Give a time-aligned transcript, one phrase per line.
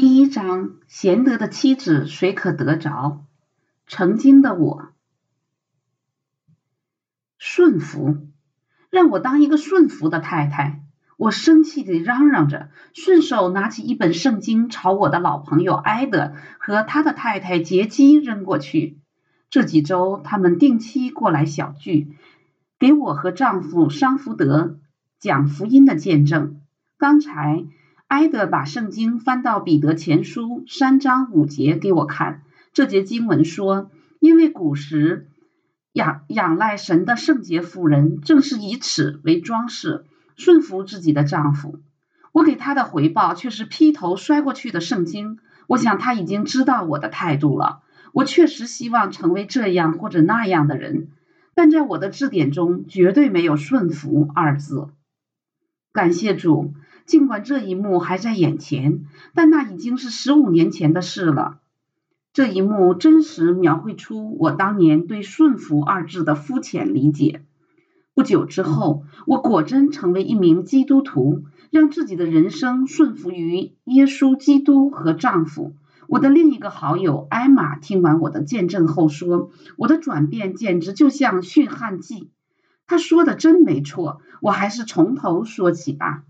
[0.00, 3.26] 第一章：贤德的妻子谁可得着？
[3.86, 4.92] 曾经的我，
[7.36, 8.16] 顺服，
[8.88, 10.80] 让我当一个顺服的太太。
[11.18, 18.96] 我生气地嚷嚷着，顺手拿起一本圣经，朝我的老朋友埃德和他的太太杰基扔过去。
[19.50, 22.16] 这几周，他们定期过来小聚，
[22.78, 24.78] 给我和丈夫桑福德
[25.18, 26.62] 讲福音的见证。
[26.96, 27.66] 刚才。
[28.10, 32.42] 埃德把圣经翻到彼得前书三章五节给我看。
[32.72, 35.28] 这节经文说：“因为古时
[35.92, 41.78] 仰仰赖神的圣洁妇人，正是以此为装饰，顺服自己的丈夫。”
[42.32, 45.38] 我给他的回报却是劈头摔过去的圣经。
[45.68, 47.82] 我想他已经知道我的态度了。
[48.12, 51.10] 我确实希望成为这样或者那样的人，
[51.54, 54.88] 但在我的字典中绝对没有“顺服”二字。
[55.92, 56.74] 感谢主。
[57.10, 61.58] 尽管这一幕还在眼前，但那已经是十五年前的事了。
[62.32, 67.42] 这一幕真实描绘出我当年对“顺服”二字的肤浅理解。
[68.14, 75.72] 不久之后，我果真成为一名基督徒，让自己的人生顺服于耶稣基督和丈夫。
[76.06, 82.30] 我的另一个好友艾玛听完我的见证后说：“我的转变简直就像驯悍记。”
[82.86, 84.20] 他说的真没错。
[84.40, 86.22] 我还是从头说起吧。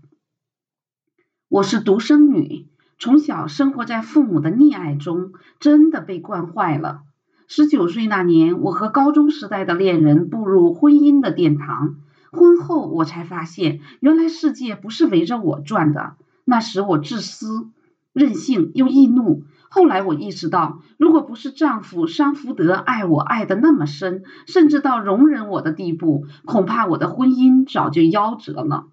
[1.51, 2.65] 我是独生女，
[2.97, 7.01] 从小生活在父母的溺爱中，真的被惯坏了。
[7.45, 11.95] 十九岁那年，我和高中时代的恋人步入婚姻的殿堂。
[12.31, 16.13] 婚后，我才发现，原来世界不是围着我转的。
[16.45, 17.67] 那时我自私、
[18.13, 19.43] 任性又易怒。
[19.69, 28.85] 后来我意识到，如果不是丈夫桑福德爱我爱的那么深，甚至到容忍我的地步，恐怕我的婚姻早就夭折了。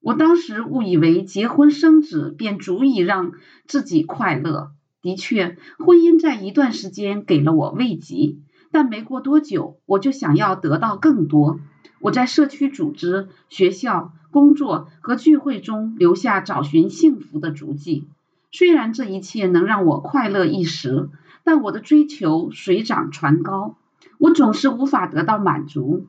[0.00, 3.32] 我当时误以为结婚生子便足以让
[3.66, 4.72] 自己快乐。
[5.02, 8.36] 的确，婚姻在一段时间给了我慰藉，
[8.70, 11.60] 但没过多久，我就想要得到更多。
[12.00, 18.06] 我在社区组织、学校、工作和聚会中留下找寻幸福的足迹。
[18.52, 21.10] 虽然这一切能让我快乐一时，
[21.44, 23.76] 但我的追求水涨船高，
[24.18, 26.06] 我总是无法得到满足。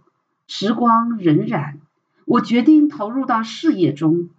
[0.48, 1.76] 时光荏苒。
[2.26, 4.30] 我决定投入到事业中，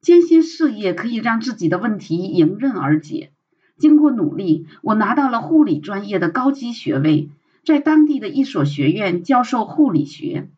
[0.00, 3.32] 艰辛事业可以让自己的问题迎刃而解。
[3.78, 7.30] 经过努力，我拿到了护理专业的高级学位，
[7.64, 10.48] 在当地的一所学院教授护理学。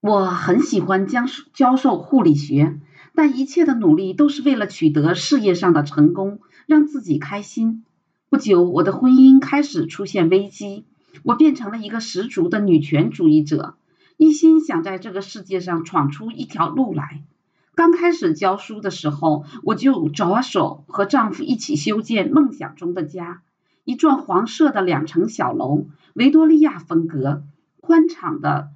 [0.00, 2.80] 我很喜欢将教授护理学，
[3.14, 7.84] 但一切的努力都是为了取得事业上的成功，让自己开心。
[8.28, 10.84] 不久，我的婚姻开始出现危机，
[11.22, 13.76] 我变成了一个十足的女权主义者。
[14.16, 17.22] 一心想在这个世界上闯出一条路来。
[17.74, 23.42] 刚开始教书的时候，我就着手和丈夫一起修建梦想中的家——
[23.84, 27.42] 一幢黄色的两层小楼，维多利亚风格，
[27.80, 28.70] 宽敞的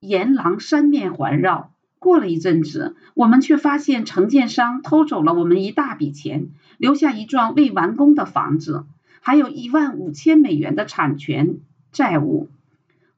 [0.00, 1.70] 沿廊三面环绕。
[2.00, 6.48] 过了一阵子，我们却发现承建商偷走了我们一大笔钱，
[6.78, 8.86] 留下一幢未完工的房子，
[9.20, 11.60] 还有一万五千美元的产权
[11.92, 12.48] 债务。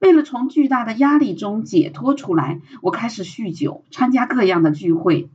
[0.02, 5.30] 为了从巨大的压力中解脱出来，我开始酗酒，参加各样的聚会。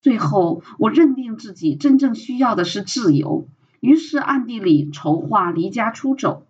[0.00, 3.48] 最后，我认定自己真正需要的是自由，
[3.80, 6.46] 于是暗地里筹划离家出走。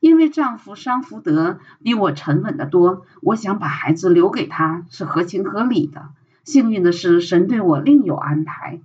[0.00, 6.08] 因为丈夫桑福德比我沉稳得多，我想把孩子留给他是合情合理的。
[6.44, 8.80] 幸运的是，神对我另有安排。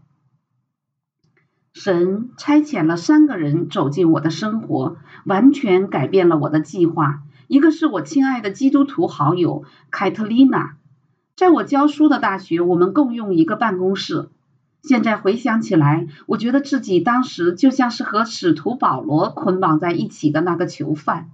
[1.74, 7.22] 神差遣了三个人走进我的生活，完全改变了我的计划。
[7.48, 10.78] 一个是我亲爱的基督徒好友凯特琳娜，
[11.36, 14.30] 在我教书的大学，我们共用一个办公室。
[14.82, 21.30] 现在回想起来，我觉得自己当时就像是和使徒保罗捆绑在一起的那个囚犯。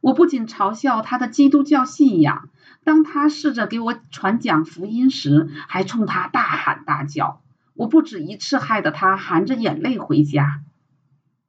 [0.00, 2.48] 我不仅嘲笑他的基督教信仰，
[2.84, 7.40] 当他试着给我传讲福音时，还冲他大喊大叫。
[7.74, 10.60] 我不止一次害得他含着眼泪回家。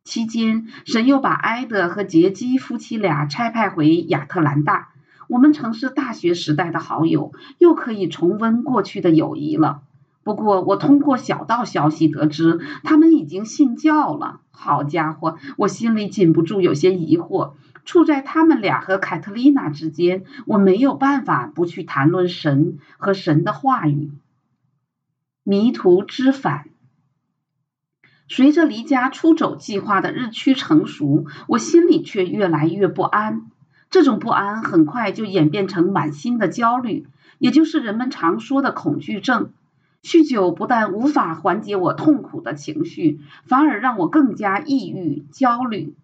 [0.10, 4.90] 期间，神又把埃德和杰基夫妻俩差派回亚特兰大。
[5.28, 9.84] 我们曾是大学时代的好友，又可以重温过去的友谊了。
[10.24, 14.42] 不过，我通过小道消息得知，他们已经信教了。
[14.50, 17.52] 好家伙，我心里禁不住有些疑惑。
[17.86, 24.10] 处在他们俩和凯特丽娜之间，我没有办法不去谈论神和神的话语。
[25.44, 26.66] 迷途知返。
[28.30, 33.48] 随着离家出走计划的日趋成熟，我心里却越来越不安。
[33.90, 37.08] 这种不安很快就演变成满心的焦虑，
[37.40, 39.50] 也就是人们常说的恐惧症。
[40.04, 45.96] 酗酒不但无法缓解我痛苦的情绪，反而让我更加抑郁、焦虑。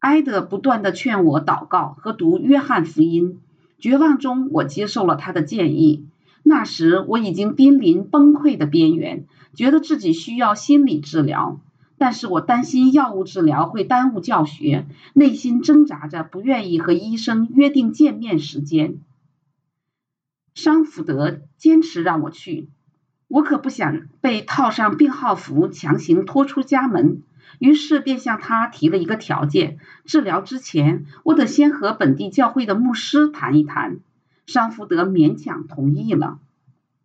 [0.00, 3.40] 埃德不断的劝我祷告和读约翰福音，
[3.78, 6.04] 绝望中我接受了他的建议。
[6.42, 9.24] 那时我已经濒临崩溃的边缘，
[9.54, 11.58] 觉得自己需要心理治疗，
[12.00, 19.02] 但是我担心药物治疗会耽误教学，内心挣扎着，不愿意和医生约定见面时间。
[20.54, 22.70] 桑福德坚持让我去。
[23.28, 27.22] 我可不想被套上病号服，强行拖出家门，
[27.58, 29.76] 于是便向他提了一个条件：
[30.06, 33.98] 治疗之前，我得先和本地教会的牧师谈一谈。
[34.46, 36.38] 桑福德勉强同意了。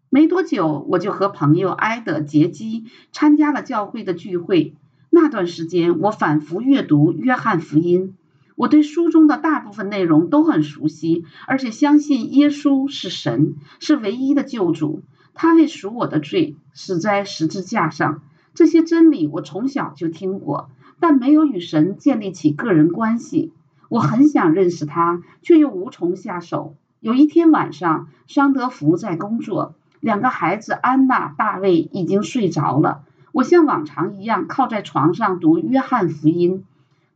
[0.09, 4.74] 没多久，我就和朋友埃德杰基参加了教会的聚会。
[5.18, 8.10] 那段时间，我反复阅读《约翰福音》，
[8.56, 15.04] 我对书中的大部分内容都很熟悉，而且相信耶稣是神，是唯一的救主。
[15.34, 18.24] 他为赎我的罪死在十字架上，
[18.54, 20.70] 这些真理我从小就听过，
[21.00, 23.54] 但没有与神建立起个人关系。
[23.88, 26.76] 我很想认识他，却又无从下手。
[27.00, 33.04] 有一天晚上，桑德福在工作，两个孩子安娜、大卫已经睡着了。
[33.36, 36.60] 我像往常一样靠在床上读《约翰福音》，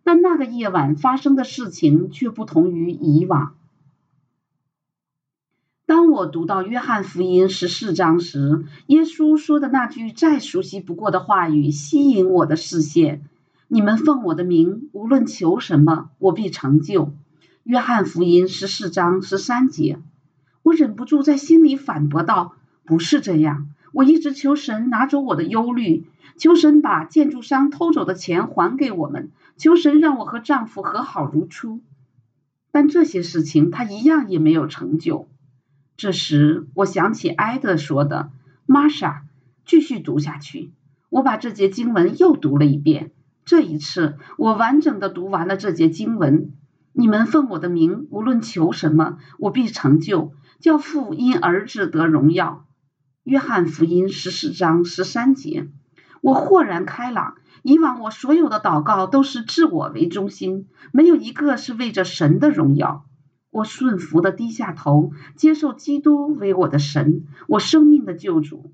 [0.03, 3.55] 但那个夜晚发生的事情却不同于以往。
[5.85, 13.23] 当我读到约翰福音十四章时，耶稣说的那句再熟悉不过的话语吸引我的视线
[13.69, 17.13] ：“你们奉我的名，无论求什么，我必成就。”
[17.63, 20.01] 约翰福音十四章十三节。
[20.63, 26.05] 我忍不住在心里反驳道：“不是这样，我一直求神拿走我的忧虑，
[26.37, 31.81] 求神把建筑商偷走的钱还给我们，求神让我和丈夫和好如初。
[32.71, 35.27] 但这些事情他一样也没有成就。”
[35.97, 38.31] 这时，我想起埃德说的
[38.65, 39.23] ：“玛莎，
[39.65, 40.71] 继续读下去。”
[41.09, 43.11] 我把这节经文又读了一遍。
[43.43, 46.53] 这一次，我完整的读完了这节经文。
[46.93, 52.65] 你们奉我的名，无论求什么，我必成就，叫父因儿子得荣耀。
[53.23, 55.67] 约翰福音十四章十三节。
[56.21, 57.35] 我豁然开朗。
[57.61, 63.03] 以往我所有的祷告都是自我为中心，没有一个是为着神的荣耀。
[63.51, 68.71] 我顺服的低下头，接受基督为我的神，我生命的救主。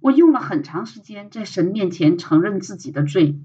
[0.00, 3.38] 我用了很长时间在神面前承认自己的罪，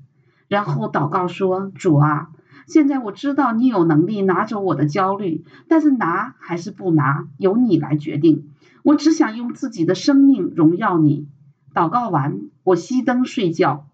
[0.47, 2.29] 然后祷告说：“主啊，
[2.65, 8.51] 现在我知道你有能力拿走我的焦虑，但是拿还是不拿，由你来决定。
[8.87, 11.27] 我只想用自己的生命荣耀你。”
[11.75, 13.85] 祷告完，我熄灯睡觉。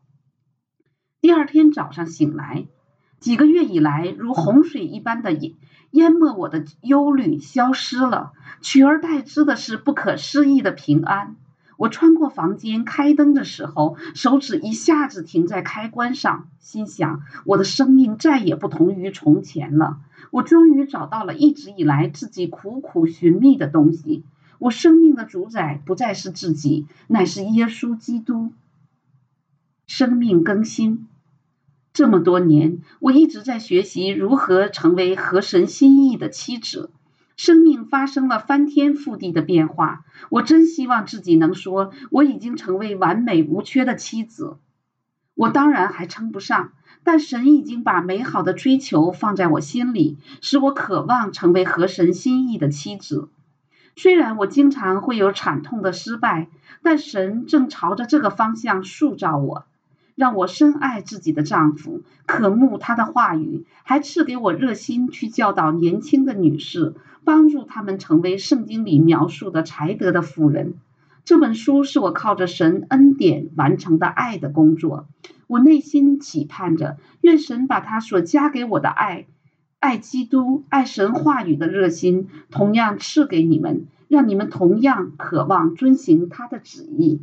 [1.20, 2.68] 第二天早上醒来，
[3.20, 5.54] 几个月以来如洪水一般的淹。
[5.90, 11.38] 淹没我的忧虑消失了，取而代之的是不可思议的平安。
[11.78, 19.98] 我穿过房间开灯的时候，手指一下子停在开关上，心想：我的生命再也不同于从前了。
[20.30, 24.24] 我终于找到了一直以来自己苦苦寻觅的东西。
[24.64, 28.54] 我生命的主宰不再是自己，乃是耶稣基督。
[29.88, 31.10] 生命更新。
[31.92, 36.92] 这么多年，我一直在学习如何成为合神心意的妻子。
[37.36, 44.56] 生命发生了翻天覆地的变化，我真希望自己能说我已经成为完美无缺的妻子。
[45.34, 46.72] 我当然还称不上，
[47.04, 53.28] 但神已经把美好的追求放在我心里，使我渴望成为合神心意的妻子。
[53.96, 56.48] 虽然我经常会有惨痛的失败，
[56.82, 59.66] 但神正朝着这个方向塑造我。
[60.16, 70.76] 让我深爱自己的丈夫，渴慕他的话语，还赐给我热心去教导年轻的女士，帮助他们成为圣经里描述的才德的妇人。
[71.26, 75.08] 这本书是我靠着神恩典完成的爱的工作。
[75.48, 79.26] 我内心期盼着，愿神把他所加给我的爱、
[79.84, 87.20] 爱基督、爱神话语的热心，同样赐给你们，让你们同样渴望遵行他的旨意。